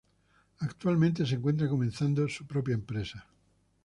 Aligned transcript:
Actualmente 0.61 1.27
se 1.27 1.35
encuentra 1.35 1.69
comenzando 1.69 2.27
su 2.27 2.47
propia 2.47 2.73
empresa. 2.73 3.27